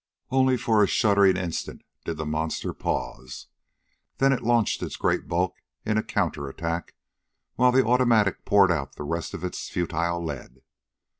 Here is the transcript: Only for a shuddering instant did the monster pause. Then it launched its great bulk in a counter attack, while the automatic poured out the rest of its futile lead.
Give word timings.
Only 0.31 0.57
for 0.57 0.83
a 0.83 0.87
shuddering 0.87 1.37
instant 1.37 1.83
did 2.05 2.17
the 2.17 2.25
monster 2.25 2.73
pause. 2.73 3.49
Then 4.17 4.33
it 4.33 4.41
launched 4.41 4.81
its 4.81 4.95
great 4.95 5.27
bulk 5.27 5.57
in 5.85 5.95
a 5.95 6.01
counter 6.01 6.49
attack, 6.49 6.95
while 7.53 7.71
the 7.71 7.85
automatic 7.85 8.43
poured 8.43 8.71
out 8.71 8.95
the 8.95 9.03
rest 9.03 9.35
of 9.35 9.43
its 9.43 9.69
futile 9.69 10.25
lead. 10.25 10.63